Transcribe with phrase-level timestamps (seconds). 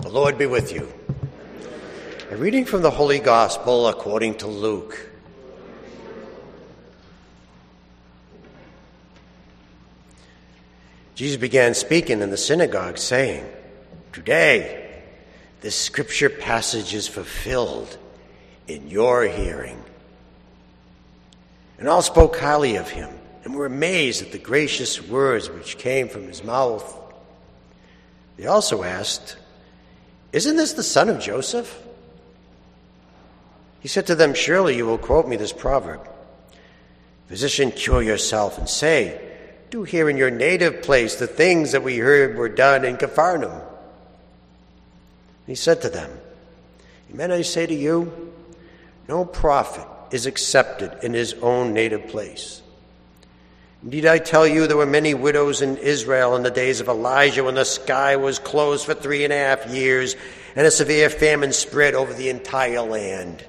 [0.00, 0.88] The Lord be with you.
[2.30, 5.10] A reading from the Holy Gospel according to Luke.
[11.16, 13.44] Jesus began speaking in the synagogue, saying,
[14.12, 15.02] Today,
[15.62, 17.98] this scripture passage is fulfilled
[18.68, 19.82] in your hearing.
[21.76, 23.10] And all spoke highly of him
[23.42, 26.96] and were amazed at the gracious words which came from his mouth.
[28.36, 29.36] They also asked,
[30.32, 31.82] Isn't this the son of Joseph?
[33.80, 36.06] He said to them, Surely you will quote me this proverb
[37.28, 39.20] Physician, cure yourself and say,
[39.70, 43.60] Do here in your native place the things that we heard were done in Capharnaum.
[45.46, 46.10] He said to them,
[47.10, 48.32] Amen, I say to you,
[49.08, 52.60] no prophet is accepted in his own native place.
[53.88, 57.44] Indeed, I tell you, there were many widows in Israel in the days of Elijah
[57.44, 60.14] when the sky was closed for three and a half years
[60.54, 63.42] and a severe famine spread over the entire land.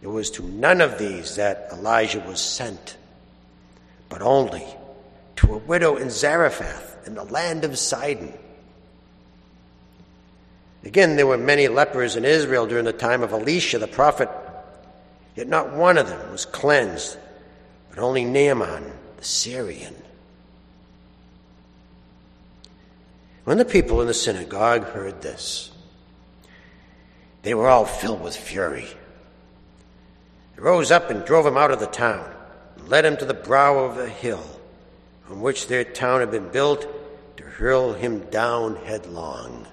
[0.00, 2.96] It was to none of these that Elijah was sent,
[4.08, 4.64] but only
[5.34, 8.32] to a widow in Zarephath in the land of Sidon.
[10.84, 14.28] Again, there were many lepers in Israel during the time of Elisha the prophet,
[15.34, 17.18] yet not one of them was cleansed,
[17.90, 19.94] but only Naaman the Syrian.
[23.44, 25.70] When the people in the synagogue heard this,
[27.42, 28.88] they were all filled with fury.
[30.56, 32.28] They rose up and drove him out of the town,
[32.76, 34.44] and led him to the brow of a hill
[35.30, 36.86] on which their town had been built
[37.36, 39.66] to hurl him down headlong.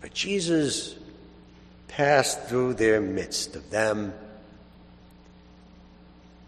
[0.00, 0.94] But Jesus
[1.88, 4.12] passed through their midst of them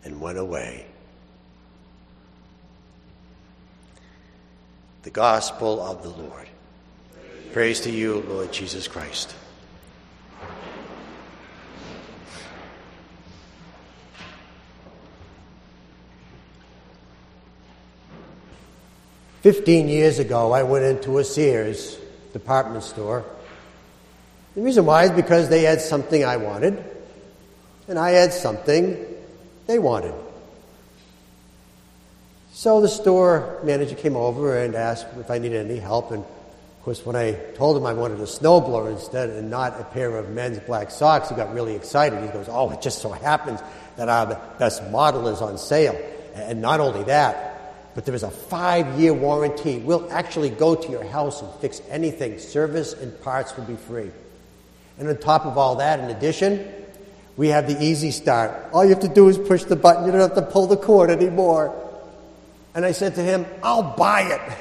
[0.04, 0.86] and went away.
[5.02, 6.46] The Gospel of the Lord.
[7.54, 9.34] Praise to you, Lord Jesus Christ.
[19.40, 21.96] Fifteen years ago, I went into a Sears
[22.34, 23.24] department store.
[24.54, 26.84] The reason why is because they had something I wanted,
[27.88, 29.02] and I had something
[29.66, 30.12] they wanted.
[32.60, 36.10] So the store manager came over and asked if I needed any help.
[36.10, 39.84] And of course, when I told him I wanted a snowblower instead and not a
[39.84, 42.22] pair of men's black socks, he got really excited.
[42.22, 43.60] He goes, Oh, it just so happens
[43.96, 45.98] that our best model is on sale.
[46.34, 49.78] And not only that, but there is a five year warranty.
[49.78, 52.38] We'll actually go to your house and fix anything.
[52.38, 54.10] Service and parts will be free.
[54.98, 56.70] And on top of all that, in addition,
[57.38, 58.52] we have the easy start.
[58.74, 60.04] All you have to do is push the button.
[60.04, 61.86] You don't have to pull the cord anymore.
[62.74, 64.58] And I said to him, I'll buy it.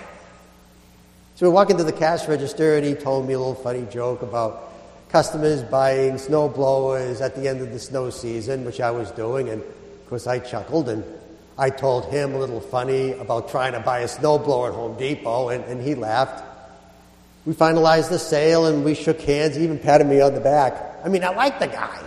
[1.35, 4.21] So we walk into the cash register, and he told me a little funny joke
[4.21, 4.73] about
[5.09, 9.49] customers buying snow blowers at the end of the snow season, which I was doing.
[9.49, 11.03] And of course, I chuckled, and
[11.57, 14.97] I told him a little funny about trying to buy a snow blower at Home
[14.97, 16.43] Depot, and, and he laughed.
[17.45, 19.55] We finalized the sale, and we shook hands.
[19.55, 20.73] He even patted me on the back.
[21.05, 22.03] I mean, I liked the guy.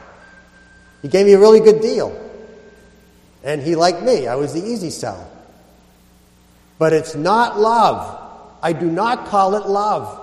[1.01, 2.19] He gave me a really good deal.
[3.43, 4.27] And he liked me.
[4.27, 5.31] I was the easy sell.
[6.79, 8.19] But it's not love.
[8.63, 10.19] I do not call it love.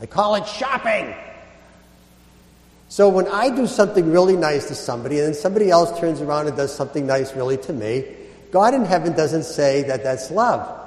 [0.00, 1.14] I call it shopping.
[2.88, 6.46] So when I do something really nice to somebody and then somebody else turns around
[6.46, 8.04] and does something nice really to me,
[8.52, 10.82] God in heaven doesn't say that that's love.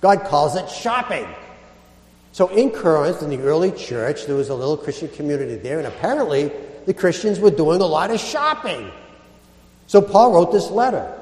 [0.00, 1.26] God calls it shopping.
[2.32, 5.86] So in Corinth, in the early church, there was a little Christian community there, and
[5.86, 6.52] apparently
[6.86, 8.90] the Christians were doing a lot of shopping.
[9.88, 11.19] So Paul wrote this letter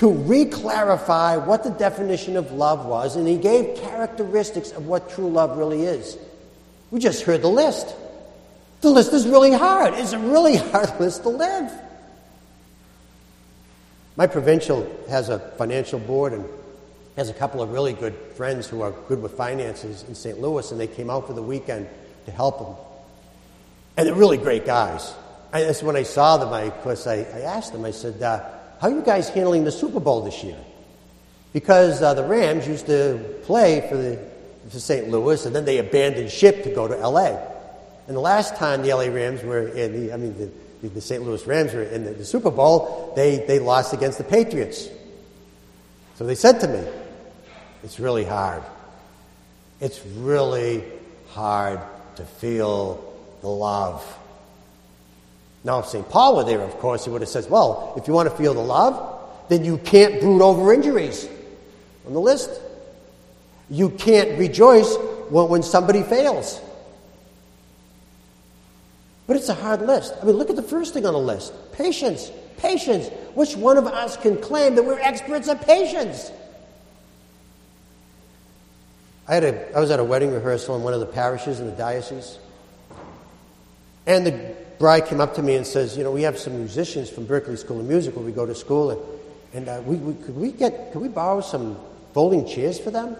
[0.00, 5.28] to re-clarify what the definition of love was, and he gave characteristics of what true
[5.28, 6.16] love really is.
[6.90, 7.94] We just heard the list.
[8.80, 9.92] The list is really hard.
[9.92, 11.70] It's a really hard list to live.
[14.16, 16.46] My provincial has a financial board and
[17.16, 20.40] has a couple of really good friends who are good with finances in St.
[20.40, 21.86] Louis, and they came out for the weekend
[22.24, 22.74] to help them.
[23.98, 25.12] And they're really great guys.
[25.52, 28.22] And that's when I saw them, I, of course, I, I asked them, I said,
[28.22, 28.48] uh,
[28.80, 30.56] how are you guys handling the Super Bowl this year?
[31.52, 34.18] Because uh, the Rams used to play for, the,
[34.70, 35.10] for St.
[35.10, 37.46] Louis, and then they abandoned ship to go to L.A.
[38.06, 39.10] And the last time the L.A.
[39.10, 40.50] Rams were in the, I mean,
[40.80, 41.22] the, the St.
[41.22, 44.88] Louis Rams were in the, the Super Bowl, they, they lost against the Patriots.
[46.16, 46.82] So they said to me,
[47.82, 48.62] it's really hard.
[49.80, 50.84] It's really
[51.32, 51.80] hard
[52.16, 54.02] to feel the love
[55.62, 56.08] now, if St.
[56.08, 58.54] Paul were there, of course, he would have said, well, if you want to feel
[58.54, 61.28] the love, then you can't brood over injuries
[62.06, 62.50] on the list.
[63.68, 64.96] You can't rejoice
[65.28, 66.60] when, somebody fails.
[69.26, 70.14] But it's a hard list.
[70.20, 72.30] I mean, look at the first thing on the list patience.
[72.56, 73.08] Patience.
[73.34, 76.32] Which one of us can claim that we're experts at patience?
[79.28, 81.66] I, had a, I was at a wedding rehearsal in one of the parishes in
[81.66, 82.38] the diocese.
[84.06, 87.10] And the bride came up to me and says, You know, we have some musicians
[87.10, 89.00] from Berklee School of Music where we go to school, and,
[89.52, 91.78] and uh, we, we, could we get, could we borrow some
[92.14, 93.16] folding chairs for them?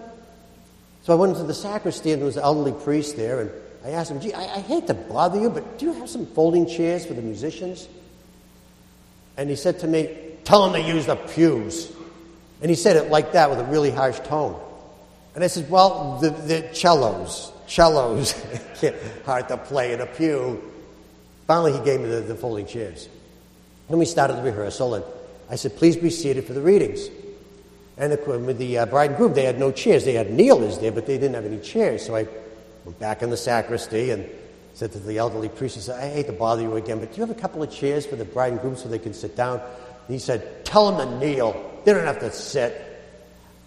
[1.03, 3.51] So I went into the sacristy, and there was an elderly priest there, and
[3.85, 6.25] I asked him, Gee, I, I hate to bother you, but do you have some
[6.25, 7.87] folding chairs for the musicians?
[9.37, 11.91] And he said to me, Tell them to use the pews.
[12.61, 14.59] And he said it like that with a really harsh tone.
[15.33, 18.33] And I said, Well, the, the cellos, cellos,
[19.25, 20.70] hard to play in a pew.
[21.51, 23.09] Finally, he gave me the, the folding chairs.
[23.89, 25.03] Then we started the rehearsal, and
[25.49, 27.09] I said, Please be seated for the readings.
[27.97, 30.05] And the, with the uh, bride and groom, they had no chairs.
[30.05, 32.05] They had kneelers there, but they didn't have any chairs.
[32.05, 32.25] So I
[32.85, 34.29] went back in the sacristy and
[34.75, 37.19] said to the elderly priest, I, said, I hate to bother you again, but do
[37.19, 39.35] you have a couple of chairs for the bride and groom so they can sit
[39.35, 39.59] down?
[39.59, 41.81] And he said, Tell them to kneel.
[41.83, 42.90] They don't have to sit.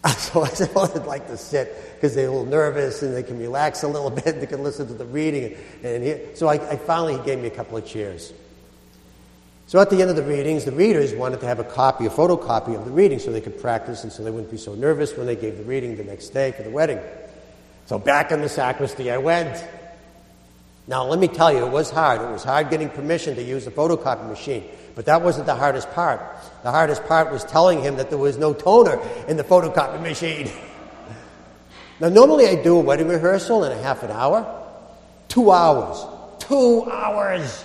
[0.18, 3.22] So I said, Well, I'd like to sit because they're a little nervous and they
[3.22, 4.40] can relax a little bit.
[4.40, 5.56] They can listen to the reading.
[5.82, 8.32] And, and so I, I finally, he gave me a couple of chairs.
[9.66, 12.10] So at the end of the readings, the readers wanted to have a copy, a
[12.10, 15.16] photocopy of the reading so they could practice and so they wouldn't be so nervous
[15.16, 17.00] when they gave the reading the next day for the wedding.
[17.86, 19.64] So back in the sacristy I went.
[20.86, 22.20] Now, let me tell you, it was hard.
[22.20, 24.64] It was hard getting permission to use the photocopy machine.
[24.94, 26.20] But that wasn't the hardest part.
[26.62, 30.50] The hardest part was telling him that there was no toner in the photocopy machine.
[32.00, 34.62] now, normally I do a wedding rehearsal in a half an hour.
[35.28, 36.04] Two hours.
[36.38, 37.64] Two hours.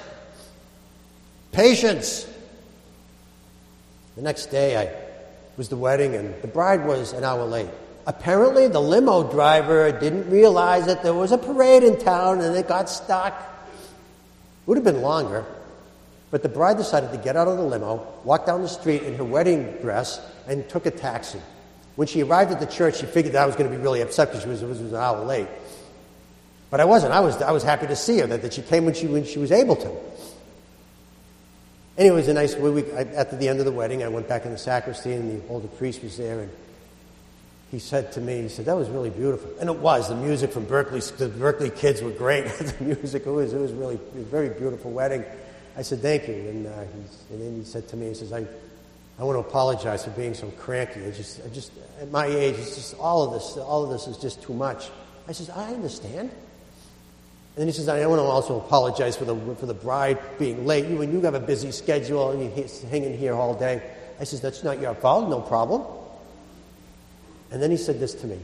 [1.51, 2.25] Patience.
[4.15, 4.91] The next day I
[5.55, 7.69] was the wedding, and the bride was an hour late.
[8.07, 12.67] Apparently, the limo driver didn't realize that there was a parade in town and it
[12.67, 13.33] got stuck.
[13.33, 15.45] It would have been longer,
[16.31, 19.15] but the bride decided to get out of the limo, walk down the street in
[19.15, 21.39] her wedding dress, and took a taxi.
[21.95, 24.01] When she arrived at the church, she figured that I was going to be really
[24.01, 25.47] upset because she was, was, was, an hour late.
[26.69, 27.13] But I wasn't.
[27.13, 29.25] I was, I was happy to see her, that, that she came when she, when
[29.25, 29.91] she was able to.
[31.97, 32.85] Anyway, it was a nice week.
[32.93, 35.67] At the end of the wedding, I went back in the sacristy, and the older
[35.67, 36.51] priest was there, and
[37.71, 39.51] he said to me, he said, that was really beautiful.
[39.59, 40.09] And it was.
[40.09, 42.45] The music from Berklee, the Berklee kids were great.
[42.59, 45.23] the music, it was, it was really it was a very beautiful wedding.
[45.77, 46.33] I said, thank you.
[46.33, 46.85] And, uh,
[47.31, 48.45] and then he said to me, he says, I,
[49.19, 51.05] I want to apologize for being so cranky.
[51.05, 51.71] I just, I just,
[52.01, 54.89] at my age, it's just all of this, all of this is just too much.
[55.27, 56.29] I says, I understand.
[56.29, 60.65] And then he says, I want to also apologize for the, for the bride being
[60.65, 60.85] late.
[60.85, 63.81] You, and you have a busy schedule and you're hanging here all day.
[64.19, 65.83] I says, that's not your fault, no problem.
[67.51, 68.39] And then he said this to me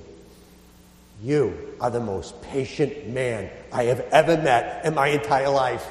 [1.23, 5.85] You are the most patient man I have ever met in my entire life.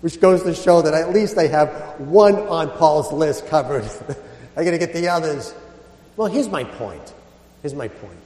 [0.00, 3.84] Which goes to show that at least I have one on Paul's list covered.
[4.56, 5.54] I got to get the others.
[6.16, 7.14] Well, here's my point.
[7.62, 8.18] Here's my point.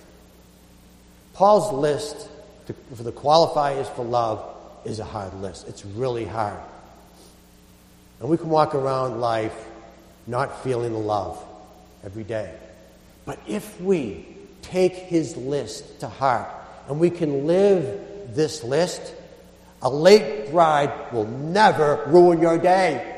[1.35, 2.29] Paul's list
[2.67, 4.45] to, for the qualifiers for love
[4.85, 5.69] is a hard list.
[5.69, 6.59] It's really hard.
[8.21, 9.55] And we can walk around life
[10.27, 11.43] not feeling the love
[12.05, 12.53] every day.
[13.25, 14.27] But if we
[14.63, 16.49] take his list to heart
[16.89, 19.15] and we can live this list,
[19.83, 23.17] a late bride will never ruin your day.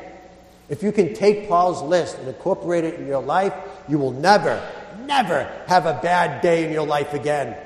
[0.69, 3.53] If you can take Paul's list and incorporate it in your life,
[3.89, 4.61] you will never,
[5.05, 7.57] never have a bad day in your life again.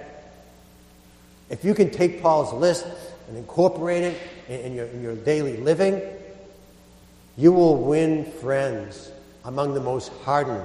[1.49, 2.87] If you can take Paul's list
[3.27, 6.01] and incorporate it in your, in your daily living,
[7.37, 9.11] you will win friends
[9.43, 10.63] among the most hardened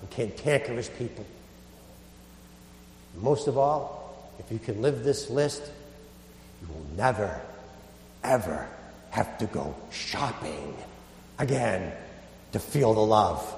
[0.00, 1.26] and cantankerous people.
[3.20, 5.62] Most of all, if you can live this list,
[6.62, 7.40] you will never,
[8.24, 8.68] ever
[9.10, 10.74] have to go shopping
[11.38, 11.92] again
[12.52, 13.54] to feel the love.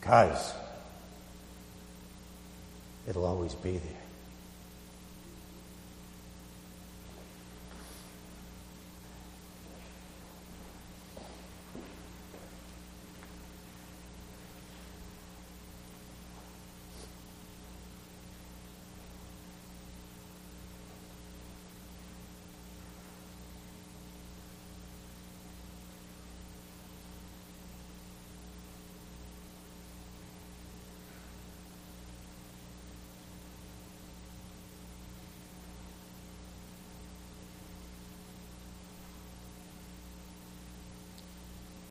[0.00, 0.54] Because
[3.08, 4.07] it'll always be there.